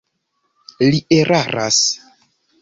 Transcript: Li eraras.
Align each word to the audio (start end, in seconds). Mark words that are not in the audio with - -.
Li 0.87 1.01
eraras. 1.17 1.79